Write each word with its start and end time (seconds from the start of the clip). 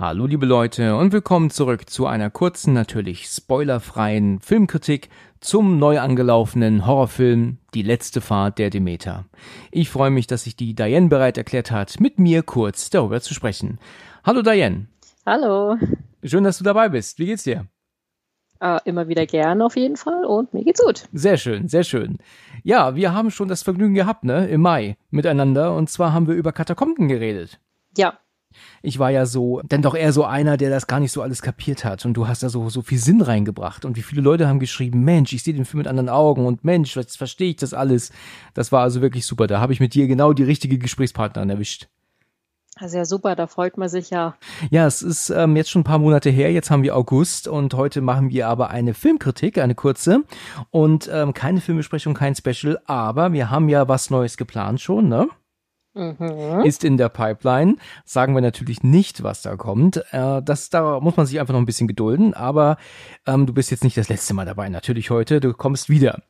Hallo 0.00 0.24
liebe 0.24 0.46
Leute 0.46 0.96
und 0.96 1.12
willkommen 1.12 1.50
zurück 1.50 1.90
zu 1.90 2.06
einer 2.06 2.30
kurzen, 2.30 2.72
natürlich 2.72 3.26
spoilerfreien 3.26 4.40
Filmkritik 4.40 5.10
zum 5.40 5.78
neu 5.78 6.00
angelaufenen 6.00 6.86
Horrorfilm 6.86 7.58
Die 7.74 7.82
letzte 7.82 8.22
Fahrt 8.22 8.58
der 8.58 8.70
Demeter. 8.70 9.26
Ich 9.70 9.90
freue 9.90 10.08
mich, 10.08 10.26
dass 10.26 10.44
sich 10.44 10.56
die 10.56 10.74
Diane 10.74 11.08
bereit 11.08 11.36
erklärt 11.36 11.70
hat, 11.70 12.00
mit 12.00 12.18
mir 12.18 12.42
kurz 12.42 12.88
darüber 12.88 13.20
zu 13.20 13.34
sprechen. 13.34 13.78
Hallo 14.24 14.40
Diane. 14.40 14.86
Hallo. 15.26 15.76
Schön, 16.24 16.44
dass 16.44 16.56
du 16.56 16.64
dabei 16.64 16.88
bist. 16.88 17.18
Wie 17.18 17.26
geht's 17.26 17.42
dir? 17.42 17.66
Uh, 18.64 18.78
immer 18.86 19.06
wieder 19.06 19.26
gern 19.26 19.60
auf 19.60 19.76
jeden 19.76 19.98
Fall 19.98 20.24
und 20.24 20.54
mir 20.54 20.64
geht's 20.64 20.82
gut. 20.82 21.08
Sehr 21.12 21.36
schön, 21.36 21.68
sehr 21.68 21.84
schön. 21.84 22.16
Ja, 22.62 22.94
wir 22.96 23.12
haben 23.12 23.30
schon 23.30 23.48
das 23.48 23.62
Vergnügen 23.62 23.92
gehabt, 23.92 24.24
ne, 24.24 24.48
im 24.48 24.62
Mai 24.62 24.96
miteinander 25.10 25.76
und 25.76 25.90
zwar 25.90 26.14
haben 26.14 26.26
wir 26.26 26.36
über 26.36 26.52
Katakomben 26.52 27.06
geredet. 27.06 27.60
Ja, 27.98 28.18
ich 28.82 28.98
war 28.98 29.10
ja 29.10 29.26
so, 29.26 29.60
denn 29.62 29.82
doch 29.82 29.94
eher 29.94 30.12
so 30.12 30.24
einer, 30.24 30.56
der 30.56 30.70
das 30.70 30.86
gar 30.86 31.00
nicht 31.00 31.12
so 31.12 31.22
alles 31.22 31.42
kapiert 31.42 31.84
hat. 31.84 32.04
Und 32.04 32.14
du 32.14 32.26
hast 32.26 32.42
da 32.42 32.48
so, 32.48 32.68
so 32.68 32.82
viel 32.82 32.98
Sinn 32.98 33.20
reingebracht. 33.20 33.84
Und 33.84 33.96
wie 33.96 34.02
viele 34.02 34.22
Leute 34.22 34.48
haben 34.48 34.60
geschrieben, 34.60 35.04
Mensch, 35.04 35.32
ich 35.32 35.42
sehe 35.42 35.54
den 35.54 35.64
Film 35.64 35.78
mit 35.78 35.88
anderen 35.88 36.08
Augen 36.08 36.46
und 36.46 36.64
Mensch, 36.64 36.96
jetzt 36.96 37.18
verstehe 37.18 37.50
ich 37.50 37.56
das 37.56 37.74
alles. 37.74 38.10
Das 38.54 38.72
war 38.72 38.82
also 38.82 39.00
wirklich 39.00 39.26
super. 39.26 39.46
Da 39.46 39.60
habe 39.60 39.72
ich 39.72 39.80
mit 39.80 39.94
dir 39.94 40.06
genau 40.06 40.32
die 40.32 40.44
richtige 40.44 40.78
Gesprächspartnerin 40.78 41.50
erwischt. 41.50 41.88
Also 42.76 42.96
ja, 42.96 43.04
super, 43.04 43.36
da 43.36 43.46
freut 43.46 43.76
man 43.76 43.90
sich 43.90 44.08
ja. 44.08 44.36
Ja, 44.70 44.86
es 44.86 45.02
ist 45.02 45.28
ähm, 45.28 45.54
jetzt 45.56 45.70
schon 45.70 45.80
ein 45.80 45.84
paar 45.84 45.98
Monate 45.98 46.30
her, 46.30 46.50
jetzt 46.50 46.70
haben 46.70 46.82
wir 46.82 46.96
August 46.96 47.46
und 47.46 47.74
heute 47.74 48.00
machen 48.00 48.30
wir 48.30 48.48
aber 48.48 48.70
eine 48.70 48.94
Filmkritik, 48.94 49.58
eine 49.58 49.74
kurze 49.74 50.24
und 50.70 51.10
ähm, 51.12 51.34
keine 51.34 51.60
Filmbesprechung, 51.60 52.14
kein 52.14 52.34
Special, 52.34 52.80
aber 52.86 53.34
wir 53.34 53.50
haben 53.50 53.68
ja 53.68 53.86
was 53.86 54.08
Neues 54.08 54.38
geplant 54.38 54.80
schon, 54.80 55.08
ne? 55.08 55.28
Mhm. 55.94 56.62
Ist 56.64 56.84
in 56.84 56.96
der 56.96 57.08
Pipeline. 57.08 57.76
Sagen 58.04 58.34
wir 58.34 58.42
natürlich 58.42 58.82
nicht, 58.82 59.22
was 59.22 59.42
da 59.42 59.56
kommt. 59.56 60.04
Äh, 60.12 60.42
das, 60.42 60.70
da 60.70 61.00
muss 61.00 61.16
man 61.16 61.26
sich 61.26 61.40
einfach 61.40 61.52
noch 61.52 61.60
ein 61.60 61.66
bisschen 61.66 61.88
gedulden. 61.88 62.34
Aber 62.34 62.76
ähm, 63.26 63.46
du 63.46 63.52
bist 63.52 63.70
jetzt 63.70 63.84
nicht 63.84 63.96
das 63.96 64.08
letzte 64.08 64.34
Mal 64.34 64.46
dabei. 64.46 64.68
Natürlich 64.68 65.10
heute. 65.10 65.40
Du 65.40 65.52
kommst 65.52 65.88
wieder. 65.88 66.22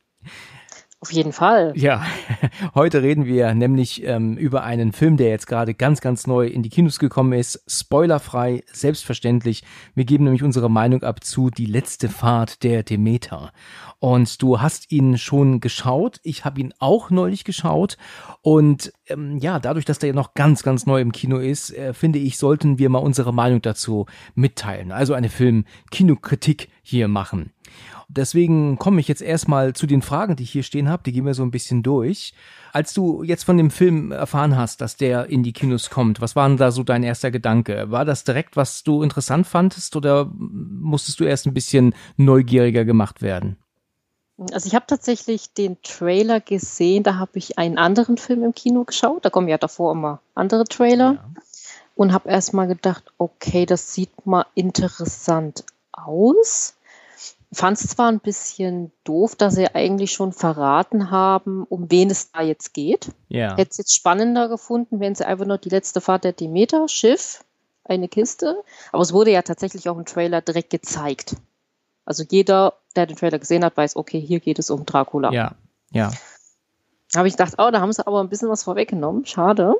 Auf 1.02 1.12
jeden 1.12 1.32
Fall. 1.32 1.72
Ja, 1.76 2.04
heute 2.74 3.02
reden 3.02 3.24
wir 3.24 3.54
nämlich 3.54 4.04
ähm, 4.04 4.36
über 4.36 4.64
einen 4.64 4.92
Film, 4.92 5.16
der 5.16 5.30
jetzt 5.30 5.46
gerade 5.46 5.72
ganz, 5.72 6.02
ganz 6.02 6.26
neu 6.26 6.46
in 6.46 6.62
die 6.62 6.68
Kinos 6.68 6.98
gekommen 6.98 7.32
ist. 7.32 7.64
Spoilerfrei, 7.66 8.64
selbstverständlich. 8.70 9.64
Wir 9.94 10.04
geben 10.04 10.24
nämlich 10.24 10.42
unsere 10.42 10.70
Meinung 10.70 11.02
ab 11.02 11.24
zu 11.24 11.48
Die 11.48 11.64
letzte 11.64 12.10
Fahrt 12.10 12.62
der 12.64 12.82
Demeter. 12.82 13.50
Und 13.98 14.42
du 14.42 14.60
hast 14.60 14.92
ihn 14.92 15.16
schon 15.16 15.60
geschaut. 15.60 16.20
Ich 16.22 16.44
habe 16.44 16.60
ihn 16.60 16.74
auch 16.80 17.08
neulich 17.08 17.44
geschaut. 17.44 17.96
Und 18.42 18.92
ähm, 19.06 19.38
ja, 19.38 19.58
dadurch, 19.58 19.86
dass 19.86 20.00
der 20.00 20.08
ja 20.08 20.14
noch 20.14 20.34
ganz, 20.34 20.62
ganz 20.62 20.84
neu 20.84 21.00
im 21.00 21.12
Kino 21.12 21.38
ist, 21.38 21.70
äh, 21.70 21.94
finde 21.94 22.18
ich, 22.18 22.36
sollten 22.36 22.78
wir 22.78 22.90
mal 22.90 22.98
unsere 22.98 23.32
Meinung 23.32 23.62
dazu 23.62 24.04
mitteilen. 24.34 24.92
Also 24.92 25.14
eine 25.14 25.30
Film-Kinokritik 25.30 26.68
hier 26.82 27.08
machen. 27.08 27.52
Deswegen 28.12 28.76
komme 28.76 29.00
ich 29.00 29.06
jetzt 29.06 29.22
erstmal 29.22 29.72
zu 29.72 29.86
den 29.86 30.02
Fragen, 30.02 30.34
die 30.34 30.42
ich 30.42 30.50
hier 30.50 30.64
stehen 30.64 30.88
habe. 30.88 31.04
Die 31.04 31.12
gehen 31.12 31.26
wir 31.26 31.34
so 31.34 31.44
ein 31.44 31.52
bisschen 31.52 31.84
durch. 31.84 32.34
Als 32.72 32.92
du 32.92 33.22
jetzt 33.22 33.44
von 33.44 33.56
dem 33.56 33.70
Film 33.70 34.10
erfahren 34.10 34.56
hast, 34.56 34.80
dass 34.80 34.96
der 34.96 35.26
in 35.26 35.44
die 35.44 35.52
Kinos 35.52 35.90
kommt, 35.90 36.20
was 36.20 36.34
war 36.34 36.48
denn 36.48 36.56
da 36.56 36.72
so 36.72 36.82
dein 36.82 37.04
erster 37.04 37.30
Gedanke? 37.30 37.90
War 37.90 38.04
das 38.04 38.24
direkt, 38.24 38.56
was 38.56 38.82
du 38.82 39.04
interessant 39.04 39.46
fandest 39.46 39.94
oder 39.94 40.28
musstest 40.34 41.20
du 41.20 41.24
erst 41.24 41.46
ein 41.46 41.54
bisschen 41.54 41.94
neugieriger 42.16 42.84
gemacht 42.84 43.22
werden? 43.22 43.56
Also 44.52 44.66
ich 44.66 44.74
habe 44.74 44.86
tatsächlich 44.88 45.52
den 45.52 45.80
Trailer 45.82 46.40
gesehen, 46.40 47.04
da 47.04 47.16
habe 47.16 47.32
ich 47.34 47.58
einen 47.58 47.78
anderen 47.78 48.16
Film 48.16 48.42
im 48.42 48.54
Kino 48.54 48.84
geschaut, 48.84 49.24
da 49.24 49.30
kommen 49.30 49.48
ja 49.48 49.58
davor 49.58 49.92
immer 49.92 50.20
andere 50.34 50.64
Trailer 50.64 51.12
ja. 51.12 51.24
und 51.94 52.12
habe 52.12 52.28
erstmal 52.28 52.66
gedacht, 52.66 53.04
okay, 53.18 53.66
das 53.66 53.94
sieht 53.94 54.26
mal 54.26 54.46
interessant 54.54 55.64
aus 55.92 56.74
fand 57.52 57.78
es 57.78 57.88
zwar 57.88 58.08
ein 58.08 58.20
bisschen 58.20 58.92
doof, 59.04 59.34
dass 59.34 59.54
sie 59.54 59.74
eigentlich 59.74 60.12
schon 60.12 60.32
verraten 60.32 61.10
haben, 61.10 61.64
um 61.64 61.90
wen 61.90 62.10
es 62.10 62.30
da 62.30 62.42
jetzt 62.42 62.74
geht. 62.74 63.10
Ja. 63.28 63.56
Hätte 63.56 63.70
es 63.70 63.78
jetzt 63.78 63.94
spannender 63.94 64.48
gefunden, 64.48 65.00
wenn 65.00 65.14
sie 65.14 65.26
einfach 65.26 65.46
nur 65.46 65.58
die 65.58 65.68
letzte 65.68 66.00
Fahrt 66.00 66.24
der 66.24 66.32
Demeter, 66.32 66.86
Schiff, 66.88 67.44
eine 67.84 68.08
Kiste. 68.08 68.62
Aber 68.92 69.02
es 69.02 69.12
wurde 69.12 69.32
ja 69.32 69.42
tatsächlich 69.42 69.88
auch 69.88 69.98
im 69.98 70.04
Trailer 70.04 70.40
direkt 70.40 70.70
gezeigt. 70.70 71.36
Also 72.04 72.24
jeder, 72.28 72.74
der 72.96 73.06
den 73.06 73.16
Trailer 73.16 73.38
gesehen 73.38 73.64
hat, 73.64 73.76
weiß, 73.76 73.96
okay, 73.96 74.20
hier 74.20 74.40
geht 74.40 74.58
es 74.58 74.70
um 74.70 74.86
Dracula. 74.86 75.32
Ja, 75.32 75.54
ja. 75.90 76.10
Habe 77.16 77.26
ich 77.26 77.34
gedacht, 77.34 77.54
oh, 77.58 77.70
da 77.70 77.80
haben 77.80 77.92
sie 77.92 78.06
aber 78.06 78.20
ein 78.20 78.28
bisschen 78.28 78.48
was 78.48 78.62
vorweggenommen. 78.62 79.26
Schade. 79.26 79.74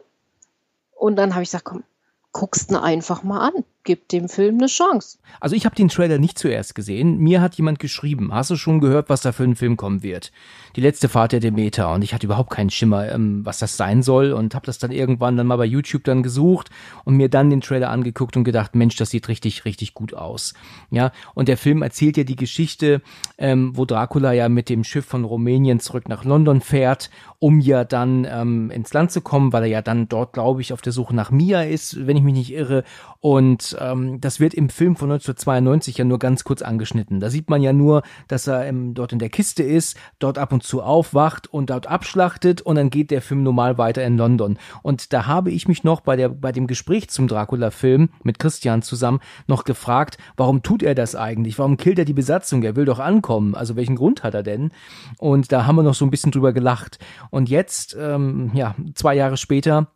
Und 0.96 1.16
dann 1.16 1.34
habe 1.34 1.44
ich 1.44 1.50
gesagt, 1.50 1.64
komm, 1.64 1.84
guckst 2.32 2.70
ihn 2.70 2.76
einfach 2.76 3.22
mal 3.22 3.48
an 3.48 3.64
gib 3.84 4.08
dem 4.08 4.28
Film 4.28 4.58
eine 4.58 4.66
Chance. 4.66 5.18
Also 5.40 5.56
ich 5.56 5.64
habe 5.64 5.74
den 5.74 5.88
Trailer 5.88 6.18
nicht 6.18 6.38
zuerst 6.38 6.74
gesehen. 6.74 7.18
Mir 7.18 7.40
hat 7.40 7.54
jemand 7.54 7.78
geschrieben, 7.78 8.32
hast 8.32 8.50
du 8.50 8.56
schon 8.56 8.80
gehört, 8.80 9.08
was 9.08 9.22
da 9.22 9.32
für 9.32 9.44
ein 9.44 9.56
Film 9.56 9.76
kommen 9.76 10.02
wird? 10.02 10.32
Die 10.76 10.80
letzte 10.80 11.08
Fahrt 11.08 11.32
der 11.32 11.40
Demeter. 11.40 11.92
Und 11.92 12.02
ich 12.02 12.12
hatte 12.12 12.26
überhaupt 12.26 12.50
keinen 12.50 12.70
Schimmer, 12.70 13.10
ähm, 13.10 13.44
was 13.44 13.58
das 13.58 13.76
sein 13.76 14.02
soll. 14.02 14.32
Und 14.32 14.54
habe 14.54 14.66
das 14.66 14.78
dann 14.78 14.90
irgendwann 14.90 15.36
dann 15.36 15.46
mal 15.46 15.56
bei 15.56 15.64
YouTube 15.64 16.04
dann 16.04 16.22
gesucht 16.22 16.70
und 17.04 17.16
mir 17.16 17.28
dann 17.28 17.50
den 17.50 17.60
Trailer 17.62 17.90
angeguckt 17.90 18.36
und 18.36 18.44
gedacht, 18.44 18.74
Mensch, 18.74 18.96
das 18.96 19.10
sieht 19.10 19.28
richtig, 19.28 19.64
richtig 19.64 19.94
gut 19.94 20.14
aus. 20.14 20.54
Ja, 20.90 21.12
und 21.34 21.48
der 21.48 21.56
Film 21.56 21.82
erzählt 21.82 22.16
ja 22.16 22.24
die 22.24 22.36
Geschichte, 22.36 23.02
ähm, 23.38 23.76
wo 23.76 23.84
Dracula 23.84 24.32
ja 24.32 24.48
mit 24.48 24.68
dem 24.68 24.84
Schiff 24.84 25.06
von 25.06 25.24
Rumänien 25.24 25.80
zurück 25.80 26.08
nach 26.08 26.24
London 26.24 26.60
fährt, 26.60 27.10
um 27.38 27.60
ja 27.60 27.84
dann 27.84 28.26
ähm, 28.30 28.70
ins 28.70 28.92
Land 28.92 29.10
zu 29.10 29.22
kommen, 29.22 29.52
weil 29.52 29.62
er 29.62 29.68
ja 29.68 29.82
dann 29.82 30.08
dort, 30.08 30.34
glaube 30.34 30.60
ich, 30.60 30.72
auf 30.72 30.82
der 30.82 30.92
Suche 30.92 31.14
nach 31.14 31.30
Mia 31.30 31.62
ist, 31.62 32.06
wenn 32.06 32.16
ich 32.16 32.22
mich 32.22 32.34
nicht 32.34 32.52
irre. 32.52 32.84
Und 33.20 33.69
ähm, 33.78 34.20
das 34.20 34.40
wird 34.40 34.54
im 34.54 34.68
Film 34.68 34.96
von 34.96 35.10
1992 35.10 35.98
ja 35.98 36.04
nur 36.04 36.18
ganz 36.18 36.44
kurz 36.44 36.62
angeschnitten. 36.62 37.20
Da 37.20 37.30
sieht 37.30 37.50
man 37.50 37.62
ja 37.62 37.72
nur, 37.72 38.02
dass 38.28 38.46
er 38.46 38.66
im, 38.66 38.94
dort 38.94 39.12
in 39.12 39.18
der 39.18 39.28
Kiste 39.28 39.62
ist, 39.62 39.96
dort 40.18 40.38
ab 40.38 40.52
und 40.52 40.62
zu 40.62 40.82
aufwacht 40.82 41.52
und 41.52 41.70
dort 41.70 41.86
abschlachtet 41.86 42.62
und 42.62 42.76
dann 42.76 42.90
geht 42.90 43.10
der 43.10 43.22
Film 43.22 43.42
normal 43.42 43.78
weiter 43.78 44.04
in 44.04 44.16
London. 44.16 44.58
Und 44.82 45.12
da 45.12 45.26
habe 45.26 45.50
ich 45.50 45.68
mich 45.68 45.84
noch 45.84 46.00
bei, 46.00 46.16
der, 46.16 46.28
bei 46.28 46.52
dem 46.52 46.66
Gespräch 46.66 47.10
zum 47.10 47.28
Dracula-Film 47.28 48.10
mit 48.22 48.38
Christian 48.38 48.82
zusammen 48.82 49.20
noch 49.46 49.64
gefragt, 49.64 50.18
warum 50.36 50.62
tut 50.62 50.82
er 50.82 50.94
das 50.94 51.14
eigentlich? 51.14 51.58
Warum 51.58 51.76
killt 51.76 51.98
er 51.98 52.04
die 52.04 52.12
Besatzung? 52.12 52.62
Er 52.62 52.76
will 52.76 52.84
doch 52.84 52.98
ankommen. 52.98 53.54
Also 53.54 53.76
welchen 53.76 53.96
Grund 53.96 54.22
hat 54.22 54.34
er 54.34 54.42
denn? 54.42 54.70
Und 55.18 55.52
da 55.52 55.66
haben 55.66 55.76
wir 55.76 55.82
noch 55.82 55.94
so 55.94 56.04
ein 56.04 56.10
bisschen 56.10 56.32
drüber 56.32 56.52
gelacht. 56.52 56.98
Und 57.30 57.48
jetzt, 57.48 57.96
ähm, 57.98 58.50
ja, 58.54 58.74
zwei 58.94 59.14
Jahre 59.14 59.36
später, 59.36 59.88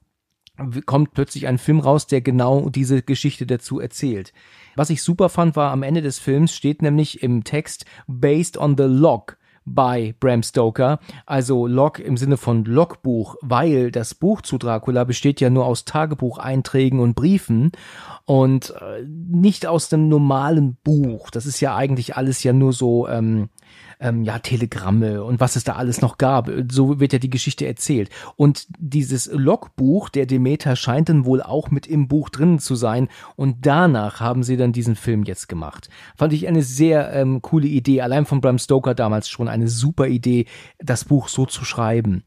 kommt 0.87 1.15
plötzlich 1.15 1.47
ein 1.47 1.59
Film 1.59 1.81
raus, 1.81 2.07
der 2.07 2.21
genau 2.21 2.69
diese 2.69 3.03
Geschichte 3.03 3.47
dazu 3.47 3.81
erzählt. 3.81 4.33
Was 4.77 4.91
ich 4.91 5.03
super 5.03 5.29
fand, 5.29 5.57
war 5.57 5.73
am 5.73 5.83
Ende 5.83 6.03
des 6.03 6.19
Films 6.19 6.55
steht 6.55 6.83
nämlich 6.83 7.23
im 7.23 7.45
Text 7.45 7.85
based 8.07 8.57
on 8.57 8.77
the 8.77 8.85
log 8.85 9.37
bei 9.65 10.15
Bram 10.21 10.43
Stoker, 10.43 10.99
also 11.27 11.67
Log 11.67 11.99
im 11.99 12.17
Sinne 12.17 12.37
von 12.37 12.65
Logbuch, 12.65 13.37
weil 13.41 13.91
das 13.91 14.15
Buch 14.15 14.43
zu 14.43 14.59
Dracula 14.59 15.05
besteht 15.05 15.41
ja 15.41 15.51
nur 15.51 15.65
aus 15.65 15.85
Tagebucheinträgen 15.85 17.01
und 17.01 17.15
Briefen 17.15 17.73
und 18.27 18.71
äh, 18.71 19.03
nicht 19.07 19.67
aus 19.67 19.89
dem 19.89 20.09
normalen 20.09 20.77
Buch. 20.85 21.31
Das 21.31 21.47
ist 21.47 21.61
ja 21.61 21.75
eigentlich 21.75 22.17
alles 22.17 22.43
ja 22.43 22.53
nur 22.53 22.73
so 22.73 23.09
ähm, 23.09 23.49
ähm, 24.01 24.23
ja, 24.23 24.39
Telegramme 24.39 25.23
und 25.25 25.41
was 25.41 25.57
es 25.57 25.65
da 25.65 25.75
alles 25.75 26.01
noch 26.01 26.19
gab. 26.19 26.51
So 26.71 27.01
wird 27.01 27.13
ja 27.13 27.19
die 27.19 27.31
Geschichte 27.31 27.67
erzählt. 27.67 28.11
Und 28.37 28.67
dieses 28.79 29.31
Logbuch 29.33 30.09
der 30.09 30.27
Demeter 30.27 30.77
scheint 30.77 31.09
dann 31.09 31.25
wohl 31.25 31.43
auch 31.43 31.71
mit 31.71 31.87
im 31.87 32.09
Buch 32.09 32.29
drinnen 32.29 32.59
zu 32.59 32.75
sein. 32.75 33.09
Und 33.37 33.67
danach 33.67 34.21
haben 34.21 34.43
sie 34.43 34.57
dann 34.57 34.73
diesen 34.73 34.97
Film 34.97 35.25
jetzt 35.25 35.49
gemacht. 35.49 35.89
Fand 36.17 36.33
ich 36.33 36.47
eine 36.49 36.63
sehr 36.63 37.13
ähm, 37.13 37.43
coole 37.43 37.69
Idee. 37.69 38.01
Allein 38.01 38.27
von 38.27 38.41
Bram 38.41 38.59
Stoker 38.59 38.95
damals 38.95 39.29
schon 39.29 39.49
eine 39.49 39.69
super 39.69 40.07
Idee, 40.07 40.47
das 40.79 41.05
Buch 41.05 41.29
so 41.29 41.47
zu 41.47 41.65
schreiben. 41.65 42.25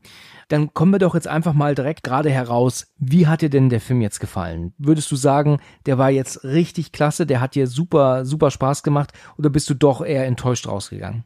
Dann 0.48 0.74
kommen 0.74 0.94
wir 0.94 1.00
doch 1.00 1.14
jetzt 1.14 1.28
einfach 1.28 1.54
mal 1.54 1.76
direkt 1.76 2.04
gerade 2.04 2.30
heraus. 2.30 2.94
Wie 2.98 3.28
hat 3.28 3.42
dir 3.42 3.50
denn 3.50 3.70
der 3.70 3.82
Film 3.82 4.02
jetzt 4.02 4.20
gefallen? 4.20 4.74
Würdest 4.78 5.12
du 5.12 5.18
sagen, 5.18 5.60
der 5.86 5.98
war 5.98 6.10
jetzt 6.10 6.46
richtig 6.46 6.94
klasse, 6.94 7.26
der 7.26 7.42
hat 7.42 7.56
dir 7.56 7.68
super, 7.68 8.24
super 8.26 8.50
Spaß 8.50 8.84
gemacht 8.84 9.12
oder 9.38 9.50
bist 9.50 9.70
du 9.70 9.74
doch 9.74 10.02
eher 10.02 10.26
enttäuscht 10.26 10.68
rausgegangen? 10.68 11.26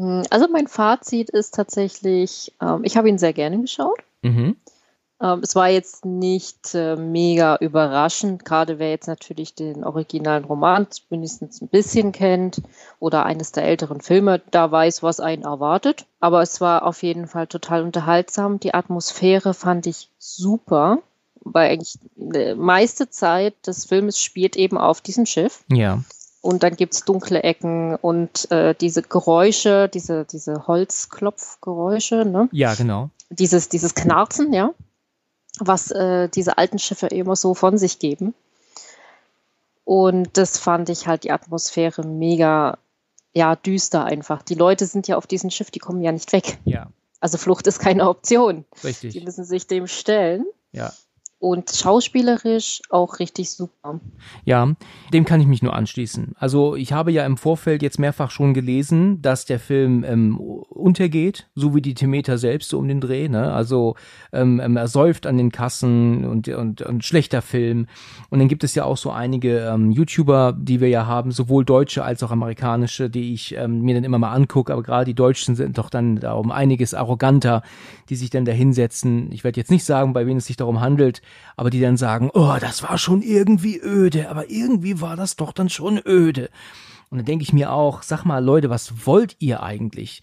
Hm, 0.00 0.22
also 0.30 0.48
mein 0.48 0.66
Fazit 0.66 1.28
ist 1.28 1.54
tatsächlich, 1.54 2.54
ähm, 2.62 2.80
ich 2.84 2.96
habe 2.96 3.08
ihn 3.10 3.18
sehr 3.18 3.34
gerne 3.34 3.60
geschaut. 3.60 4.02
Mhm. 4.22 4.56
Ähm, 5.22 5.40
es 5.42 5.54
war 5.54 5.68
jetzt 5.68 6.06
nicht 6.06 6.74
äh, 6.74 6.96
mega 6.96 7.56
überraschend, 7.56 8.46
gerade 8.46 8.78
wer 8.78 8.88
jetzt 8.88 9.08
natürlich 9.08 9.54
den 9.54 9.84
originalen 9.84 10.44
Roman 10.44 10.86
mindestens 11.10 11.60
ein 11.60 11.68
bisschen 11.68 12.12
kennt 12.12 12.62
oder 12.98 13.26
eines 13.26 13.52
der 13.52 13.64
älteren 13.64 14.00
Filme, 14.00 14.40
da 14.50 14.72
weiß, 14.72 15.02
was 15.02 15.20
einen 15.20 15.42
erwartet. 15.42 16.06
Aber 16.18 16.40
es 16.40 16.62
war 16.62 16.86
auf 16.86 17.02
jeden 17.02 17.26
Fall 17.26 17.46
total 17.46 17.82
unterhaltsam. 17.82 18.58
Die 18.58 18.72
Atmosphäre 18.72 19.52
fand 19.52 19.86
ich 19.86 20.08
super, 20.18 21.02
weil 21.42 21.72
eigentlich 21.72 21.98
die 22.16 22.54
meiste 22.54 23.10
Zeit 23.10 23.54
des 23.66 23.84
Filmes 23.84 24.18
spielt 24.18 24.56
eben 24.56 24.78
auf 24.78 25.02
diesem 25.02 25.26
Schiff. 25.26 25.62
Ja. 25.70 26.02
Und 26.42 26.62
dann 26.62 26.76
gibt's 26.76 27.04
dunkle 27.04 27.42
Ecken 27.42 27.96
und 27.96 28.50
äh, 28.50 28.74
diese 28.74 29.02
Geräusche, 29.02 29.88
diese, 29.88 30.24
diese 30.24 30.66
Holzklopfgeräusche, 30.66 32.24
ne? 32.24 32.48
Ja, 32.52 32.74
genau. 32.74 33.10
Dieses, 33.28 33.68
dieses 33.68 33.94
Knarzen, 33.94 34.52
ja, 34.52 34.72
was 35.58 35.90
äh, 35.90 36.28
diese 36.28 36.56
alten 36.56 36.78
Schiffe 36.78 37.08
immer 37.08 37.36
so 37.36 37.54
von 37.54 37.76
sich 37.76 37.98
geben. 37.98 38.34
Und 39.84 40.36
das 40.38 40.56
fand 40.56 40.88
ich 40.88 41.06
halt 41.06 41.24
die 41.24 41.30
Atmosphäre 41.30 42.06
mega, 42.06 42.78
ja, 43.34 43.54
düster 43.56 44.04
einfach. 44.04 44.42
Die 44.42 44.54
Leute 44.54 44.86
sind 44.86 45.08
ja 45.08 45.16
auf 45.16 45.26
diesem 45.26 45.50
Schiff, 45.50 45.70
die 45.70 45.78
kommen 45.78 46.00
ja 46.00 46.12
nicht 46.12 46.32
weg. 46.32 46.58
Ja. 46.64 46.88
Also 47.20 47.36
Flucht 47.36 47.66
ist 47.66 47.80
keine 47.80 48.08
Option. 48.08 48.64
Richtig. 48.82 49.12
Die 49.12 49.20
müssen 49.20 49.44
sich 49.44 49.66
dem 49.66 49.86
stellen. 49.86 50.46
Ja 50.72 50.92
und 51.40 51.70
schauspielerisch 51.70 52.82
auch 52.90 53.18
richtig 53.18 53.50
super. 53.50 53.98
Ja, 54.44 54.74
dem 55.12 55.24
kann 55.24 55.40
ich 55.40 55.46
mich 55.46 55.62
nur 55.62 55.74
anschließen. 55.74 56.34
Also 56.38 56.76
ich 56.76 56.92
habe 56.92 57.12
ja 57.12 57.24
im 57.24 57.38
Vorfeld 57.38 57.82
jetzt 57.82 57.98
mehrfach 57.98 58.30
schon 58.30 58.52
gelesen, 58.52 59.22
dass 59.22 59.46
der 59.46 59.58
Film 59.58 60.04
ähm, 60.04 60.38
untergeht, 60.38 61.48
so 61.54 61.74
wie 61.74 61.80
die 61.80 61.94
Timeter 61.94 62.36
selbst 62.36 62.68
so 62.68 62.78
um 62.78 62.86
den 62.86 63.00
Dreh. 63.00 63.28
Ne? 63.28 63.52
Also 63.52 63.96
ähm, 64.34 64.60
ähm, 64.62 64.76
er 64.76 64.86
säuft 64.86 65.26
an 65.26 65.38
den 65.38 65.50
Kassen 65.50 66.26
und, 66.26 66.46
und, 66.48 66.82
und 66.82 67.04
schlechter 67.06 67.40
Film. 67.40 67.86
Und 68.28 68.38
dann 68.38 68.48
gibt 68.48 68.62
es 68.62 68.74
ja 68.74 68.84
auch 68.84 68.98
so 68.98 69.10
einige 69.10 69.60
ähm, 69.60 69.90
YouTuber, 69.90 70.54
die 70.58 70.82
wir 70.82 70.88
ja 70.88 71.06
haben, 71.06 71.32
sowohl 71.32 71.64
deutsche 71.64 72.04
als 72.04 72.22
auch 72.22 72.30
amerikanische, 72.30 73.08
die 73.08 73.32
ich 73.32 73.56
ähm, 73.56 73.80
mir 73.80 73.94
dann 73.94 74.04
immer 74.04 74.18
mal 74.18 74.32
angucke. 74.32 74.74
Aber 74.74 74.82
gerade 74.82 75.06
die 75.06 75.14
Deutschen 75.14 75.56
sind 75.56 75.78
doch 75.78 75.88
dann 75.88 76.16
da 76.16 76.34
um 76.34 76.50
einiges 76.50 76.92
arroganter, 76.92 77.62
die 78.10 78.16
sich 78.16 78.28
dann 78.28 78.44
da 78.44 78.52
hinsetzen. 78.52 79.32
Ich 79.32 79.42
werde 79.42 79.58
jetzt 79.58 79.70
nicht 79.70 79.84
sagen, 79.84 80.12
bei 80.12 80.26
wem 80.26 80.36
es 80.36 80.44
sich 80.44 80.58
darum 80.58 80.82
handelt, 80.82 81.22
aber 81.56 81.70
die 81.70 81.80
dann 81.80 81.96
sagen, 81.96 82.30
oh, 82.32 82.56
das 82.60 82.82
war 82.82 82.98
schon 82.98 83.22
irgendwie 83.22 83.78
öde, 83.78 84.30
aber 84.30 84.50
irgendwie 84.50 85.00
war 85.00 85.16
das 85.16 85.36
doch 85.36 85.52
dann 85.52 85.68
schon 85.68 86.00
öde. 86.06 86.50
Und 87.10 87.18
dann 87.18 87.26
denke 87.26 87.42
ich 87.42 87.52
mir 87.52 87.72
auch, 87.72 88.02
sag 88.02 88.24
mal, 88.24 88.44
Leute, 88.44 88.70
was 88.70 89.06
wollt 89.06 89.36
ihr 89.40 89.62
eigentlich? 89.62 90.22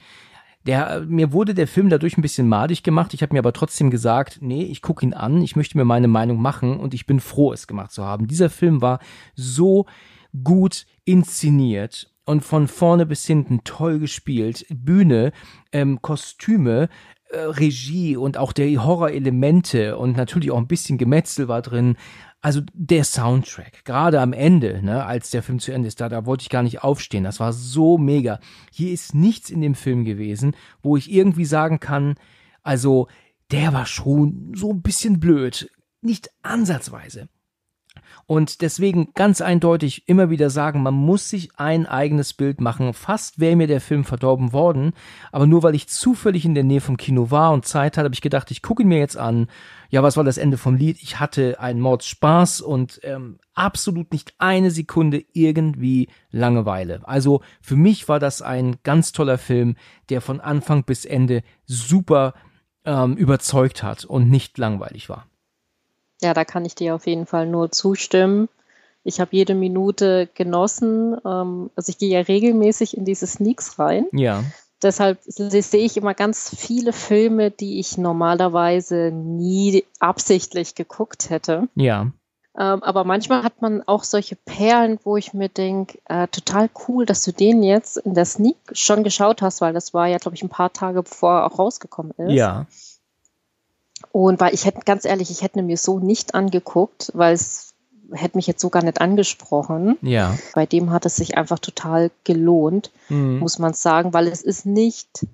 Der, 0.66 1.06
mir 1.08 1.32
wurde 1.32 1.54
der 1.54 1.68
Film 1.68 1.90
dadurch 1.90 2.18
ein 2.18 2.22
bisschen 2.22 2.48
madig 2.48 2.84
gemacht. 2.84 3.14
Ich 3.14 3.22
habe 3.22 3.34
mir 3.34 3.40
aber 3.40 3.54
trotzdem 3.54 3.90
gesagt, 3.90 4.40
nee, 4.42 4.64
ich 4.64 4.82
gucke 4.82 5.06
ihn 5.06 5.14
an, 5.14 5.42
ich 5.42 5.56
möchte 5.56 5.78
mir 5.78 5.86
meine 5.86 6.10
Meinung 6.10 6.42
machen 6.42 6.78
und 6.80 6.94
ich 6.94 7.06
bin 7.06 7.20
froh, 7.20 7.54
es 7.54 7.68
gemacht 7.68 7.92
zu 7.92 8.04
haben. 8.04 8.28
Dieser 8.28 8.50
Film 8.50 8.82
war 8.82 9.00
so 9.36 9.86
gut 10.44 10.86
inszeniert 11.06 12.12
und 12.26 12.44
von 12.44 12.68
vorne 12.68 13.06
bis 13.06 13.26
hinten 13.26 13.64
toll 13.64 14.00
gespielt. 14.00 14.66
Bühne, 14.70 15.32
ähm, 15.72 16.02
Kostüme, 16.02 16.90
äh, 17.30 17.40
Regie 17.40 18.18
und 18.18 18.38
auch 18.38 18.54
der 18.54 18.84
Horror-Elemente 18.84 19.98
und 19.98 20.18
natürlich 20.18 20.52
auch 20.52 20.58
ein 20.58 20.68
bisschen 20.68 20.98
Gemetzel 20.98 21.48
war 21.48 21.62
drin. 21.62 21.98
Also 22.42 22.62
der 22.74 23.04
Soundtrack, 23.04 23.84
gerade 23.84 24.22
am 24.22 24.32
Ende, 24.32 24.82
ne, 24.84 25.06
als 25.06 25.32
der 25.32 25.44
Film 25.44 25.60
zu 25.60 25.72
Ende 25.72 25.88
ist, 25.88 26.00
da, 26.00 26.08
da 26.08 26.26
wollte 26.26 26.44
ich 26.44 26.50
gar 26.50 26.64
nicht 26.64 26.84
aufstehen. 26.84 27.24
Das 27.24 27.40
war 27.40 27.52
so 27.52 27.98
mega. 27.98 28.40
Hier 28.72 28.92
ist 28.92 29.16
nichts 29.16 29.50
in 29.50 29.62
dem 29.62 29.76
Film 29.76 30.06
gewesen, 30.06 30.56
wo 30.82 30.98
ich 30.98 31.12
irgendwie 31.12 31.46
sagen 31.46 31.80
kann, 31.80 32.16
also 32.62 33.08
der 33.52 33.74
war 33.74 33.86
schon 33.86 34.52
so 34.54 34.72
ein 34.72 34.82
bisschen 34.82 35.20
blöd. 35.20 35.72
Nicht 36.02 36.30
ansatzweise. 36.44 37.28
Und 38.26 38.62
deswegen 38.62 39.14
ganz 39.14 39.40
eindeutig 39.40 40.08
immer 40.08 40.30
wieder 40.30 40.50
sagen, 40.50 40.84
man 40.84 40.94
muss 40.94 41.30
sich 41.30 41.52
ein 41.58 41.86
eigenes 41.86 42.34
Bild 42.34 42.60
machen. 42.60 42.94
Fast 42.94 43.40
wäre 43.40 43.56
mir 43.56 43.68
der 43.68 43.80
Film 43.80 44.04
verdorben 44.04 44.52
worden, 44.52 44.94
aber 45.32 45.48
nur 45.48 45.64
weil 45.64 45.76
ich 45.76 45.88
zufällig 45.88 46.44
in 46.44 46.54
der 46.54 46.66
Nähe 46.66 46.82
vom 46.82 46.98
Kino 46.98 47.32
war 47.32 47.54
und 47.54 47.66
Zeit 47.66 47.98
hatte, 47.98 48.06
habe 48.06 48.16
ich 48.16 48.22
gedacht, 48.22 48.52
ich 48.52 48.62
gucke 48.62 48.84
ihn 48.84 48.90
mir 48.90 49.00
jetzt 49.00 49.18
an. 49.18 49.48
Ja, 49.90 50.04
was 50.04 50.18
war 50.18 50.26
das 50.26 50.38
Ende 50.38 50.58
vom 50.58 50.76
Lied? 50.76 50.98
Ich 51.02 51.20
hatte 51.20 51.60
einen 51.60 51.80
Mordspaß 51.80 52.60
und 52.60 53.00
ähm, 53.04 53.40
absolut 53.54 54.12
nicht 54.12 54.34
eine 54.38 54.72
Sekunde 54.72 55.24
irgendwie 55.32 56.10
Langeweile. 56.30 57.02
Also 57.04 57.42
für 57.62 57.78
mich 57.78 58.10
war 58.10 58.20
das 58.20 58.42
ein 58.42 58.76
ganz 58.84 59.14
toller 59.14 59.38
Film, 59.38 59.76
der 60.10 60.20
von 60.20 60.42
Anfang 60.42 60.84
bis 60.84 61.06
Ende 61.06 61.44
super 61.66 62.34
ähm, 62.84 63.16
überzeugt 63.16 63.84
hat 63.84 64.06
und 64.06 64.30
nicht 64.30 64.58
langweilig 64.58 65.10
war. 65.10 65.28
Ja, 66.22 66.34
da 66.34 66.46
kann 66.46 66.66
ich 66.66 66.76
dir 66.76 66.96
auf 66.96 67.08
jeden 67.08 67.26
Fall 67.26 67.48
nur 67.48 67.72
zustimmen. 67.72 68.50
Ich 69.04 69.20
habe 69.20 69.36
jede 69.36 69.56
Minute 69.56 70.28
genossen. 70.34 71.16
Ähm, 71.26 71.70
also 71.76 71.90
ich 71.90 71.98
gehe 71.98 72.10
ja 72.10 72.20
regelmäßig 72.20 72.98
in 72.98 73.06
diese 73.06 73.28
Sneaks 73.28 73.80
rein. 73.80 74.08
Ja. 74.12 74.44
Deshalb 74.82 75.20
sehe 75.24 75.86
ich 75.86 75.98
immer 75.98 76.14
ganz 76.14 76.54
viele 76.56 76.94
Filme, 76.94 77.50
die 77.50 77.80
ich 77.80 77.98
normalerweise 77.98 79.12
nie 79.12 79.86
absichtlich 80.00 80.76
geguckt 80.76 81.30
hätte. 81.30 81.68
Ja. 81.76 82.12
Ähm, 82.60 82.84
aber 82.84 83.04
manchmal 83.04 83.44
hat 83.44 83.62
man 83.62 83.84
auch 83.88 84.04
solche 84.04 84.36
Perlen, 84.36 85.00
wo 85.04 85.16
ich 85.16 85.34
mir 85.34 85.50
denke, 85.50 86.00
äh, 86.06 86.28
total 86.28 86.70
cool, 86.88 87.06
dass 87.06 87.24
du 87.24 87.32
den 87.32 87.64
jetzt 87.64 87.98
in 87.98 88.14
der 88.14 88.26
Sneak 88.26 88.58
schon 88.72 89.04
geschaut 89.04 89.42
hast, 89.42 89.62
weil 89.62 89.74
das 89.74 89.94
war 89.94 90.08
ja, 90.08 90.18
glaube 90.18 90.36
ich, 90.36 90.44
ein 90.44 90.50
paar 90.50 90.74
Tage 90.74 91.04
bevor 91.04 91.40
er 91.40 91.46
auch 91.46 91.60
rausgekommen 91.60 92.14
ist. 92.18 92.34
Ja. 92.34 92.66
Und 94.12 94.40
weil 94.40 94.54
ich 94.54 94.66
hätte, 94.66 94.82
ganz 94.86 95.06
ehrlich, 95.06 95.32
ich 95.32 95.42
hätte 95.42 95.62
mir 95.62 95.78
so 95.78 96.00
nicht 96.00 96.36
angeguckt, 96.36 97.12
weil 97.14 97.34
es 97.34 97.74
hätte 98.12 98.38
mich 98.38 98.48
jetzt 98.48 98.62
so 98.62 98.70
gar 98.70 98.84
nicht 98.84 99.02
angesprochen. 99.02 99.98
Ja. 100.02 100.38
Bei 100.54 100.66
dem 100.66 100.92
hat 100.92 101.06
es 101.06 101.16
sich 101.16 101.38
einfach 101.38 101.60
total 101.60 102.12
gelohnt, 102.24 102.92
mhm. 103.10 103.40
muss 103.40 103.60
man 103.60 103.74
sagen, 103.74 104.14
weil 104.14 104.28
es 104.28 104.42
ist 104.42 104.66
nicht 104.66 105.26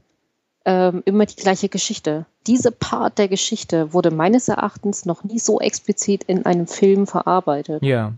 ähm, 0.66 1.04
immer 1.06 1.26
die 1.26 1.36
gleiche 1.36 1.70
Geschichte. 1.70 2.26
Diese 2.48 2.72
Part 2.72 3.18
der 3.18 3.28
Geschichte 3.28 3.94
wurde 3.94 4.12
meines 4.12 4.48
Erachtens 4.48 5.06
noch 5.06 5.24
nie 5.24 5.40
so 5.40 5.60
explizit 5.60 6.24
in 6.24 6.46
einem 6.46 6.68
Film 6.68 7.06
verarbeitet. 7.08 7.84
Ja. 7.84 8.14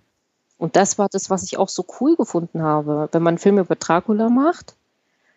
Und 0.57 0.75
das 0.75 0.97
war 0.97 1.09
das, 1.09 1.29
was 1.29 1.43
ich 1.43 1.57
auch 1.57 1.69
so 1.69 1.85
cool 1.99 2.15
gefunden 2.15 2.61
habe. 2.61 3.09
Wenn 3.11 3.23
man 3.23 3.33
einen 3.33 3.39
Film 3.39 3.57
über 3.57 3.75
Dracula 3.75 4.29
macht, 4.29 4.75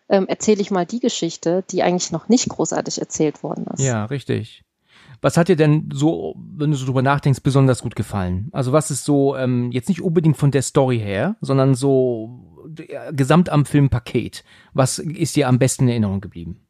ähm, 0.07 0.27
erzähle 0.27 0.61
ich 0.61 0.71
mal 0.71 0.85
die 0.85 0.99
Geschichte, 0.99 1.63
die 1.69 1.83
eigentlich 1.83 2.11
noch 2.11 2.29
nicht 2.29 2.49
großartig 2.49 2.99
erzählt 2.99 3.43
worden 3.43 3.65
ist. 3.73 3.81
Ja, 3.81 4.05
richtig. 4.05 4.63
Was 5.21 5.37
hat 5.37 5.47
dir 5.47 5.55
denn 5.55 5.89
so, 5.93 6.35
wenn 6.55 6.71
du 6.71 6.77
so 6.77 6.85
drüber 6.85 7.01
nachdenkst, 7.01 7.41
besonders 7.41 7.81
gut 7.81 7.95
gefallen? 7.95 8.49
Also 8.51 8.71
was 8.71 8.91
ist 8.91 9.05
so, 9.05 9.35
ähm, 9.35 9.71
jetzt 9.71 9.89
nicht 9.89 10.01
unbedingt 10.01 10.37
von 10.37 10.51
der 10.51 10.61
Story 10.61 10.99
her, 10.99 11.35
sondern 11.41 11.75
so 11.75 12.65
äh, 12.77 13.13
gesamt 13.13 13.49
am 13.49 13.65
Filmpaket. 13.65 14.43
Was 14.73 14.99
ist 14.99 15.35
dir 15.35 15.47
am 15.47 15.59
besten 15.59 15.83
in 15.83 15.89
Erinnerung 15.89 16.21
geblieben? 16.21 16.65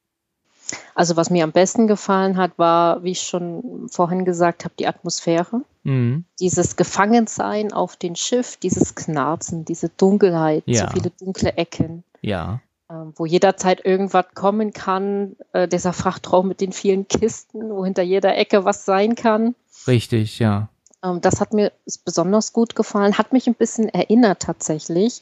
Also 0.96 1.16
was 1.16 1.30
mir 1.30 1.44
am 1.44 1.52
besten 1.52 1.88
gefallen 1.88 2.38
hat, 2.38 2.58
war, 2.58 3.04
wie 3.04 3.12
ich 3.12 3.22
schon 3.22 3.88
vorhin 3.90 4.26
gesagt 4.26 4.66
habe, 4.66 4.76
die 4.78 4.88
Atmosphäre. 4.88 5.62
Mhm. 5.84 6.26
Dieses 6.40 6.76
Gefangensein 6.76 7.74
auf 7.74 7.96
dem 7.96 8.16
Schiff, 8.16 8.58
dieses 8.58 8.96
Knarzen, 8.96 9.66
diese 9.66 9.90
Dunkelheit, 9.90 10.64
ja. 10.66 10.88
so 10.88 10.94
viele 10.94 11.12
dunkle 11.12 11.54
Ecken. 11.54 12.04
Ja. 12.22 12.62
Ähm, 12.92 13.14
wo 13.16 13.26
jederzeit 13.26 13.86
irgendwas 13.86 14.26
kommen 14.34 14.74
kann. 14.74 15.36
Äh, 15.54 15.68
dieser 15.68 15.94
Frachtraum 15.94 16.48
mit 16.48 16.60
den 16.60 16.72
vielen 16.72 17.08
Kisten, 17.08 17.70
wo 17.70 17.86
hinter 17.86 18.02
jeder 18.02 18.36
Ecke 18.36 18.66
was 18.66 18.86
sein 18.86 19.16
kann. 19.16 19.54
Richtig, 19.86 20.40
ja. 20.40 20.70
Ähm, 21.04 21.22
das 21.22 21.40
hat 21.40 21.54
mir 21.54 21.72
besonders 22.04 22.52
gut 22.52 22.76
gefallen, 22.76 23.18
hat 23.18 23.32
mich 23.32 23.48
ein 23.48 23.56
bisschen 23.56 23.90
erinnert 23.90 24.42
tatsächlich 24.42 25.22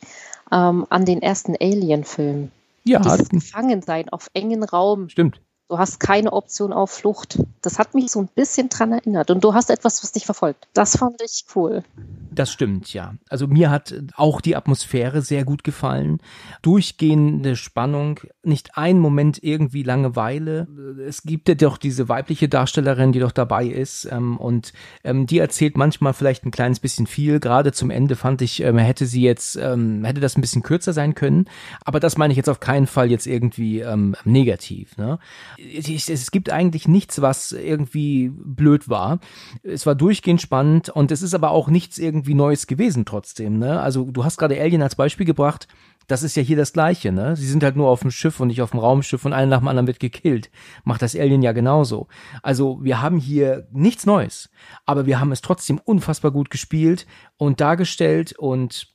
ähm, 0.51 0.85
an 0.89 1.05
den 1.05 1.21
ersten 1.21 1.55
Alien-Film. 1.59 2.51
Ja. 2.83 2.99
Dieses 2.99 3.29
Gefangensein 3.29 4.09
auf 4.09 4.29
engen 4.33 4.63
Raum. 4.63 5.09
Stimmt. 5.09 5.41
Du 5.69 5.77
hast 5.77 5.99
keine 5.99 6.31
Option 6.31 6.71
auf 6.71 6.91
Flucht. 6.91 7.39
Das 7.61 7.77
hat 7.77 7.93
mich 7.93 8.09
so 8.09 8.21
ein 8.21 8.29
bisschen 8.33 8.69
dran 8.69 8.93
erinnert. 8.93 9.29
Und 9.31 9.43
du 9.43 9.53
hast 9.53 9.69
etwas, 9.69 10.01
was 10.01 10.13
dich 10.13 10.25
verfolgt. 10.25 10.69
Das 10.73 10.95
fand 10.95 11.21
ich 11.21 11.43
cool. 11.55 11.83
Das 12.31 12.51
stimmt, 12.51 12.93
ja. 12.93 13.15
Also 13.29 13.47
mir 13.47 13.69
hat 13.69 13.93
auch 14.15 14.39
die 14.39 14.55
Atmosphäre 14.55 15.21
sehr 15.21 15.43
gut 15.43 15.65
gefallen. 15.65 16.21
Durchgehende 16.61 17.57
Spannung, 17.57 18.21
nicht 18.43 18.77
ein 18.77 18.99
Moment 18.99 19.43
irgendwie 19.43 19.83
Langeweile. 19.83 20.67
Es 21.05 21.23
gibt 21.23 21.49
ja 21.49 21.55
doch 21.55 21.77
diese 21.77 22.07
weibliche 22.07 22.47
Darstellerin, 22.47 23.11
die 23.11 23.19
doch 23.19 23.31
dabei 23.33 23.65
ist 23.65 24.07
ähm, 24.09 24.37
und 24.37 24.71
ähm, 25.03 25.25
die 25.25 25.39
erzählt 25.39 25.75
manchmal 25.75 26.13
vielleicht 26.13 26.45
ein 26.45 26.51
kleines 26.51 26.79
bisschen 26.79 27.07
viel. 27.07 27.39
Gerade 27.41 27.73
zum 27.73 27.89
Ende 27.89 28.15
fand 28.15 28.41
ich, 28.41 28.61
ähm, 28.61 28.77
hätte 28.77 29.05
sie 29.05 29.23
jetzt, 29.23 29.57
ähm, 29.57 30.05
hätte 30.05 30.21
das 30.21 30.37
ein 30.37 30.41
bisschen 30.41 30.63
kürzer 30.63 30.93
sein 30.93 31.13
können. 31.15 31.45
Aber 31.83 31.99
das 31.99 32.17
meine 32.17 32.31
ich 32.31 32.37
jetzt 32.37 32.49
auf 32.49 32.61
keinen 32.61 32.87
Fall 32.87 33.11
jetzt 33.11 33.25
irgendwie 33.25 33.79
ähm, 33.79 34.15
negativ. 34.23 34.95
Ne? 34.95 35.19
Es 35.57 36.31
gibt 36.31 36.51
eigentlich 36.51 36.87
nichts, 36.87 37.21
was 37.21 37.51
irgendwie 37.51 38.29
blöd 38.31 38.89
war. 38.89 39.19
Es 39.63 39.85
war 39.85 39.95
durchgehend 39.95 40.41
spannend 40.41 40.89
und 40.89 41.11
es 41.11 41.21
ist 41.21 41.33
aber 41.33 41.51
auch 41.51 41.67
nichts 41.67 41.97
irgendwie 41.97 42.35
Neues 42.35 42.67
gewesen 42.67 43.05
trotzdem, 43.05 43.57
ne? 43.57 43.79
Also 43.81 44.05
du 44.05 44.23
hast 44.23 44.37
gerade 44.37 44.59
Alien 44.59 44.81
als 44.81 44.95
Beispiel 44.95 45.25
gebracht. 45.25 45.67
Das 46.07 46.23
ist 46.23 46.37
ja 46.37 46.43
hier 46.43 46.55
das 46.55 46.71
Gleiche, 46.71 47.11
ne? 47.11 47.35
Sie 47.35 47.47
sind 47.47 47.63
halt 47.63 47.75
nur 47.75 47.89
auf 47.89 48.01
dem 48.01 48.11
Schiff 48.11 48.39
und 48.39 48.47
nicht 48.47 48.61
auf 48.61 48.71
dem 48.71 48.79
Raumschiff 48.79 49.25
und 49.25 49.33
einer 49.33 49.47
nach 49.47 49.59
dem 49.59 49.67
anderen 49.67 49.87
wird 49.87 49.99
gekillt. 49.99 50.49
Macht 50.83 51.01
das 51.01 51.15
Alien 51.15 51.41
ja 51.41 51.51
genauso. 51.51 52.07
Also 52.43 52.79
wir 52.81 53.01
haben 53.01 53.17
hier 53.17 53.67
nichts 53.71 54.05
Neues, 54.05 54.49
aber 54.85 55.05
wir 55.05 55.19
haben 55.19 55.31
es 55.31 55.41
trotzdem 55.41 55.79
unfassbar 55.83 56.31
gut 56.31 56.49
gespielt 56.49 57.07
und 57.35 57.59
dargestellt 57.59 58.37
und 58.37 58.93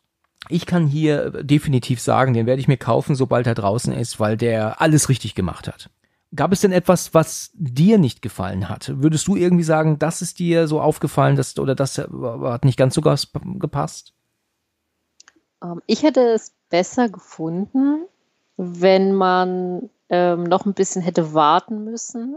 ich 0.49 0.67
kann 0.67 0.87
hier 0.87 1.43
definitiv 1.43 2.01
sagen, 2.01 2.35
den 2.35 2.47
werde 2.47 2.61
ich 2.61 2.69
mir 2.69 2.77
kaufen, 2.77 3.15
sobald 3.15 3.47
er 3.47 3.55
draußen 3.55 3.93
ist, 3.93 4.19
weil 4.19 4.37
der 4.37 4.81
alles 4.81 5.09
richtig 5.09 5.35
gemacht 5.35 5.69
hat. 5.69 5.91
Gab 6.35 6.53
es 6.53 6.61
denn 6.61 6.73
etwas, 6.73 7.13
was 7.13 7.51
dir 7.55 7.99
nicht 7.99 8.23
gefallen 8.23 8.69
hat? 8.69 8.91
Würdest 9.03 9.29
du 9.29 9.37
irgendwie 9.37 9.65
sagen, 9.65 9.99
das 9.99 10.23
ist 10.23 10.39
dir 10.39 10.67
so 10.67 10.81
aufgefallen, 10.81 11.37
dass, 11.37 11.59
oder 11.59 11.75
das 11.75 11.99
hat 11.99 12.65
nicht 12.65 12.79
ganz 12.79 12.95
so 12.95 13.03
gepasst? 13.03 14.15
Ähm, 15.63 15.83
ich 15.87 16.03
hätte 16.03 16.21
es 16.21 16.53
besser 16.71 17.09
gefunden, 17.09 18.07
wenn 18.57 19.13
man 19.13 19.91
ähm, 20.09 20.45
noch 20.45 20.67
ein 20.67 20.75
bisschen 20.75 21.03
hätte 21.03 21.35
warten 21.35 21.85
müssen, 21.85 22.37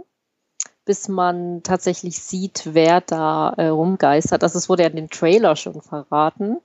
bis 0.85 1.07
man 1.07 1.63
tatsächlich 1.63 2.19
sieht, 2.21 2.69
wer 2.73 3.01
da 3.01 3.53
äh, 3.57 3.67
rumgeistert. 3.67 4.43
Also 4.43 4.57
es 4.57 4.69
wurde 4.69 4.83
ja 4.83 4.89
in 4.89 4.95
dem 4.95 5.09
Trailer 5.09 5.55
schon 5.55 5.81
verraten. 5.81 6.57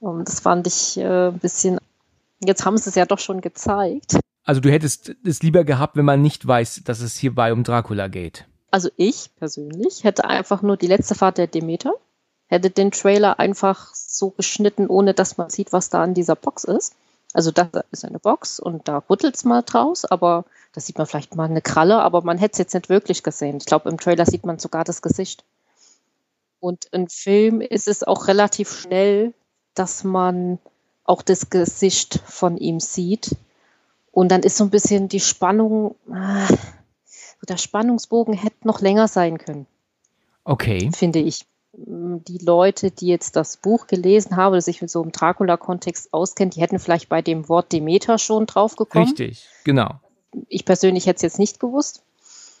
Und 0.00 0.28
das 0.28 0.40
fand 0.40 0.66
ich 0.66 0.96
äh, 0.96 1.28
ein 1.28 1.38
bisschen. 1.38 1.78
Jetzt 2.40 2.64
haben 2.64 2.78
sie 2.78 2.88
es 2.88 2.94
ja 2.94 3.04
doch 3.04 3.18
schon 3.18 3.40
gezeigt. 3.40 4.18
Also 4.48 4.62
du 4.62 4.70
hättest 4.70 5.14
es 5.26 5.42
lieber 5.42 5.62
gehabt, 5.64 5.96
wenn 5.96 6.06
man 6.06 6.22
nicht 6.22 6.46
weiß, 6.46 6.80
dass 6.82 7.00
es 7.00 7.16
hierbei 7.16 7.52
um 7.52 7.64
Dracula 7.64 8.08
geht. 8.08 8.46
Also 8.70 8.88
ich 8.96 9.28
persönlich 9.36 10.04
hätte 10.04 10.24
einfach 10.24 10.62
nur 10.62 10.78
die 10.78 10.86
letzte 10.86 11.14
Fahrt 11.14 11.36
der 11.36 11.48
Demeter, 11.48 11.92
hätte 12.46 12.70
den 12.70 12.90
Trailer 12.90 13.38
einfach 13.38 13.94
so 13.94 14.30
geschnitten, 14.30 14.86
ohne 14.86 15.12
dass 15.12 15.36
man 15.36 15.50
sieht, 15.50 15.74
was 15.74 15.90
da 15.90 16.02
in 16.02 16.14
dieser 16.14 16.34
Box 16.34 16.64
ist. 16.64 16.94
Also 17.34 17.50
das 17.50 17.68
ist 17.90 18.06
eine 18.06 18.20
Box 18.20 18.58
und 18.58 18.88
da 18.88 19.04
rüttelt 19.10 19.36
es 19.36 19.44
mal 19.44 19.60
draus, 19.60 20.06
aber 20.06 20.46
da 20.72 20.80
sieht 20.80 20.96
man 20.96 21.06
vielleicht 21.06 21.36
mal 21.36 21.44
eine 21.44 21.60
Kralle, 21.60 22.00
aber 22.00 22.22
man 22.22 22.38
hätte 22.38 22.52
es 22.52 22.58
jetzt 22.58 22.72
nicht 22.72 22.88
wirklich 22.88 23.22
gesehen. 23.22 23.58
Ich 23.58 23.66
glaube, 23.66 23.90
im 23.90 24.00
Trailer 24.00 24.24
sieht 24.24 24.46
man 24.46 24.58
sogar 24.58 24.82
das 24.82 25.02
Gesicht. 25.02 25.44
Und 26.58 26.86
im 26.92 27.08
Film 27.08 27.60
ist 27.60 27.86
es 27.86 28.02
auch 28.02 28.28
relativ 28.28 28.72
schnell, 28.72 29.34
dass 29.74 30.04
man 30.04 30.58
auch 31.04 31.20
das 31.20 31.50
Gesicht 31.50 32.22
von 32.24 32.56
ihm 32.56 32.80
sieht. 32.80 33.36
Und 34.18 34.30
dann 34.30 34.42
ist 34.42 34.56
so 34.56 34.64
ein 34.64 34.70
bisschen 34.70 35.08
die 35.08 35.20
Spannung, 35.20 35.94
ah, 36.12 36.48
der 37.48 37.56
Spannungsbogen 37.56 38.34
hätte 38.34 38.66
noch 38.66 38.80
länger 38.80 39.06
sein 39.06 39.38
können. 39.38 39.64
Okay. 40.42 40.90
Finde 40.92 41.20
ich. 41.20 41.46
Die 41.72 42.38
Leute, 42.38 42.90
die 42.90 43.06
jetzt 43.06 43.36
das 43.36 43.58
Buch 43.58 43.86
gelesen 43.86 44.36
haben, 44.36 44.54
oder 44.54 44.60
sich 44.60 44.82
mit 44.82 44.90
so 44.90 45.02
einem 45.02 45.12
Dracula-Kontext 45.12 46.12
auskennen, 46.12 46.50
die 46.50 46.60
hätten 46.60 46.80
vielleicht 46.80 47.08
bei 47.08 47.22
dem 47.22 47.48
Wort 47.48 47.70
Demeter 47.72 48.18
schon 48.18 48.46
draufgekommen. 48.46 49.06
Richtig, 49.06 49.46
genau. 49.62 50.00
Ich 50.48 50.64
persönlich 50.64 51.06
hätte 51.06 51.18
es 51.18 51.22
jetzt 51.22 51.38
nicht 51.38 51.60
gewusst. 51.60 52.02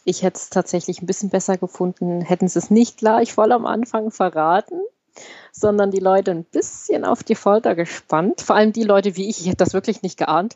Ich 0.04 0.22
hätte 0.22 0.36
es 0.36 0.50
tatsächlich 0.50 1.02
ein 1.02 1.06
bisschen 1.06 1.30
besser 1.30 1.56
gefunden, 1.56 2.20
hätten 2.20 2.46
sie 2.46 2.60
es 2.60 2.70
nicht 2.70 2.98
gleich 2.98 3.32
voll 3.32 3.50
am 3.50 3.66
Anfang 3.66 4.12
verraten, 4.12 4.80
sondern 5.50 5.90
die 5.90 5.98
Leute 5.98 6.30
ein 6.30 6.44
bisschen 6.44 7.04
auf 7.04 7.24
die 7.24 7.34
Folter 7.34 7.74
gespannt. 7.74 8.42
Vor 8.42 8.54
allem 8.54 8.72
die 8.72 8.84
Leute 8.84 9.16
wie 9.16 9.28
ich, 9.28 9.40
ich 9.40 9.48
hätte 9.48 9.64
das 9.64 9.72
wirklich 9.72 10.02
nicht 10.02 10.18
geahnt. 10.18 10.54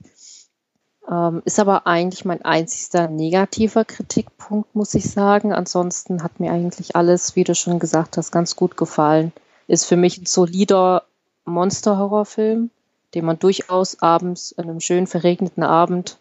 Ähm, 1.11 1.43
ist 1.45 1.59
aber 1.59 1.87
eigentlich 1.87 2.25
mein 2.25 2.43
einzigster 2.43 3.09
negativer 3.09 3.85
Kritikpunkt, 3.85 4.75
muss 4.75 4.95
ich 4.95 5.11
sagen. 5.11 5.53
Ansonsten 5.53 6.23
hat 6.23 6.39
mir 6.39 6.53
eigentlich 6.53 6.95
alles, 6.95 7.35
wie 7.35 7.45
du 7.45 7.55
schon 7.55 7.79
gesagt 7.79 8.17
hast, 8.17 8.31
ganz 8.31 8.55
gut 8.55 8.77
gefallen. 8.77 9.33
Ist 9.67 9.85
für 9.85 9.97
mich 9.97 10.19
ein 10.19 10.27
solider 10.27 11.05
Monster-Horrorfilm, 11.45 12.71
den 13.15 13.25
man 13.25 13.39
durchaus 13.39 14.01
abends 14.01 14.57
an 14.57 14.69
einem 14.69 14.81
schönen 14.81 15.07
verregneten 15.07 15.65
Abend 15.65 16.19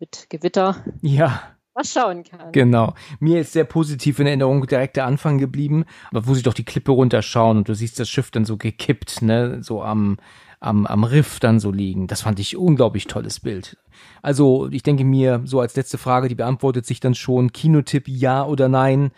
mit 0.00 0.26
Gewitter 0.30 0.76
ja. 1.00 1.42
was 1.74 1.92
schauen 1.92 2.24
kann. 2.24 2.52
Genau. 2.52 2.94
Mir 3.20 3.40
ist 3.40 3.52
sehr 3.52 3.64
positiv 3.64 4.18
in 4.18 4.26
Erinnerung 4.26 4.66
direkt 4.66 4.96
der 4.96 5.06
Anfang 5.06 5.38
geblieben, 5.38 5.84
aber 6.10 6.26
wo 6.26 6.34
sie 6.34 6.42
doch 6.42 6.54
die 6.54 6.64
Klippe 6.64 6.92
runterschauen 6.92 7.58
und 7.58 7.68
du 7.68 7.74
siehst 7.74 8.00
das 8.00 8.08
Schiff 8.08 8.30
dann 8.30 8.44
so 8.44 8.56
gekippt, 8.56 9.22
ne, 9.22 9.62
so 9.62 9.82
am, 9.82 10.18
am, 10.60 10.86
am 10.86 11.04
Riff 11.04 11.40
dann 11.40 11.60
so 11.60 11.70
liegen. 11.70 12.06
Das 12.06 12.22
fand 12.22 12.38
ich 12.40 12.56
unglaublich 12.56 13.06
tolles 13.06 13.40
Bild. 13.40 13.76
Also 14.22 14.68
ich 14.70 14.82
denke 14.82 15.04
mir, 15.04 15.42
so 15.44 15.60
als 15.60 15.76
letzte 15.76 15.98
Frage, 15.98 16.28
die 16.28 16.34
beantwortet 16.34 16.86
sich 16.86 17.00
dann 17.00 17.14
schon, 17.14 17.52
Kinotipp 17.52 18.08
ja 18.08 18.44
oder 18.44 18.68
nein. 18.68 19.12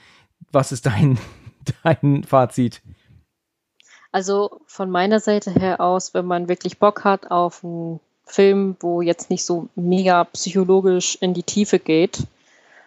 Was 0.52 0.72
ist 0.72 0.86
dein, 0.86 1.18
dein 1.82 2.24
Fazit? 2.24 2.82
Also 4.12 4.60
von 4.66 4.90
meiner 4.90 5.20
Seite 5.20 5.52
her 5.52 5.80
aus, 5.80 6.14
wenn 6.14 6.26
man 6.26 6.48
wirklich 6.48 6.78
Bock 6.78 7.04
hat 7.04 7.30
auf 7.30 7.64
einen 7.64 8.00
Film, 8.24 8.76
wo 8.80 9.02
jetzt 9.02 9.30
nicht 9.30 9.44
so 9.44 9.68
mega 9.74 10.24
psychologisch 10.24 11.16
in 11.20 11.34
die 11.34 11.42
Tiefe 11.42 11.78
geht, 11.78 12.26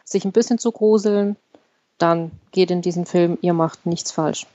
sich 0.03 0.25
ein 0.25 0.31
bisschen 0.31 0.59
zu 0.59 0.71
gruseln, 0.71 1.37
dann 1.97 2.31
geht 2.51 2.71
in 2.71 2.81
diesen 2.81 3.05
Film, 3.05 3.37
ihr 3.41 3.53
macht 3.53 3.85
nichts 3.85 4.11
falsch. 4.11 4.45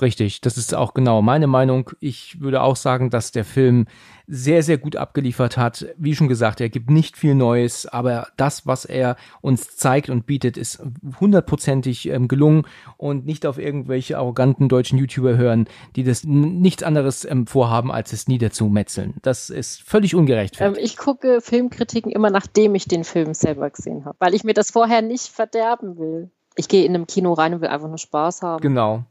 Richtig, 0.00 0.42
das 0.42 0.58
ist 0.58 0.74
auch 0.74 0.92
genau 0.92 1.22
meine 1.22 1.46
Meinung. 1.46 1.90
Ich 2.00 2.40
würde 2.40 2.60
auch 2.62 2.76
sagen, 2.76 3.08
dass 3.08 3.32
der 3.32 3.44
Film 3.44 3.86
sehr, 4.26 4.62
sehr 4.62 4.76
gut 4.76 4.96
abgeliefert 4.96 5.56
hat. 5.56 5.86
Wie 5.96 6.14
schon 6.14 6.28
gesagt, 6.28 6.60
er 6.60 6.68
gibt 6.68 6.90
nicht 6.90 7.16
viel 7.16 7.34
Neues, 7.34 7.86
aber 7.86 8.28
das, 8.36 8.66
was 8.66 8.84
er 8.84 9.16
uns 9.40 9.76
zeigt 9.76 10.10
und 10.10 10.26
bietet, 10.26 10.56
ist 10.56 10.82
hundertprozentig 11.20 12.08
ähm, 12.08 12.28
gelungen 12.28 12.66
und 12.96 13.24
nicht 13.24 13.46
auf 13.46 13.58
irgendwelche 13.58 14.18
arroganten 14.18 14.68
deutschen 14.68 14.98
YouTuber 14.98 15.36
hören, 15.36 15.66
die 15.94 16.04
das 16.04 16.24
nichts 16.24 16.82
anderes 16.82 17.24
ähm, 17.24 17.46
vorhaben, 17.46 17.90
als 17.90 18.12
es 18.12 18.28
niederzumetzeln. 18.28 19.14
Das 19.22 19.48
ist 19.48 19.82
völlig 19.82 20.14
ungerechtfertigt. 20.14 20.78
Ähm, 20.78 20.84
ich 20.84 20.96
gucke 20.96 21.40
Filmkritiken 21.40 22.10
immer, 22.10 22.30
nachdem 22.30 22.74
ich 22.74 22.86
den 22.86 23.04
Film 23.04 23.32
selber 23.32 23.70
gesehen 23.70 24.04
habe, 24.04 24.16
weil 24.18 24.34
ich 24.34 24.44
mir 24.44 24.54
das 24.54 24.70
vorher 24.72 25.02
nicht 25.02 25.28
verderben 25.28 25.98
will. 25.98 26.30
Ich 26.56 26.68
gehe 26.68 26.84
in 26.84 26.94
einem 26.94 27.06
Kino 27.06 27.32
rein 27.32 27.54
und 27.54 27.60
will 27.60 27.68
einfach 27.68 27.88
nur 27.88 27.98
Spaß 27.98 28.42
haben. 28.42 28.60
Genau 28.60 29.04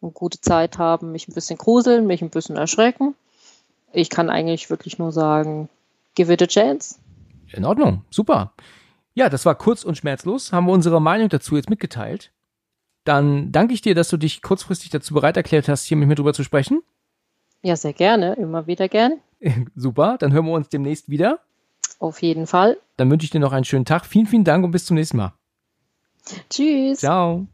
eine 0.00 0.12
gute 0.12 0.40
Zeit 0.40 0.78
haben, 0.78 1.12
mich 1.12 1.28
ein 1.28 1.34
bisschen 1.34 1.58
gruseln, 1.58 2.06
mich 2.06 2.22
ein 2.22 2.30
bisschen 2.30 2.56
erschrecken. 2.56 3.14
Ich 3.92 4.10
kann 4.10 4.30
eigentlich 4.30 4.70
wirklich 4.70 4.98
nur 4.98 5.12
sagen, 5.12 5.68
give 6.14 6.32
it 6.32 6.42
a 6.42 6.46
chance. 6.46 6.96
In 7.52 7.64
Ordnung, 7.64 8.04
super. 8.10 8.52
Ja, 9.14 9.28
das 9.28 9.46
war 9.46 9.54
kurz 9.54 9.84
und 9.84 9.96
schmerzlos. 9.96 10.52
Haben 10.52 10.66
wir 10.66 10.72
unsere 10.72 11.00
Meinung 11.00 11.28
dazu 11.28 11.56
jetzt 11.56 11.70
mitgeteilt. 11.70 12.30
Dann 13.04 13.50
danke 13.52 13.74
ich 13.74 13.80
dir, 13.80 13.94
dass 13.94 14.08
du 14.08 14.16
dich 14.16 14.42
kurzfristig 14.42 14.90
dazu 14.90 15.14
bereit 15.14 15.36
erklärt 15.36 15.68
hast, 15.68 15.84
hier 15.84 15.96
mit 15.96 16.08
mir 16.08 16.14
drüber 16.14 16.34
zu 16.34 16.44
sprechen. 16.44 16.82
Ja, 17.62 17.74
sehr 17.74 17.94
gerne, 17.94 18.34
immer 18.34 18.66
wieder 18.66 18.88
gern. 18.88 19.18
Super, 19.74 20.16
dann 20.18 20.32
hören 20.32 20.46
wir 20.46 20.52
uns 20.52 20.68
demnächst 20.68 21.08
wieder. 21.08 21.40
Auf 21.98 22.22
jeden 22.22 22.46
Fall. 22.46 22.78
Dann 22.96 23.10
wünsche 23.10 23.24
ich 23.24 23.30
dir 23.30 23.40
noch 23.40 23.52
einen 23.52 23.64
schönen 23.64 23.84
Tag. 23.84 24.06
Vielen, 24.06 24.26
vielen 24.26 24.44
Dank 24.44 24.64
und 24.64 24.70
bis 24.70 24.84
zum 24.84 24.94
nächsten 24.94 25.16
Mal. 25.16 25.32
Tschüss. 26.50 26.98
Ciao. 27.00 27.46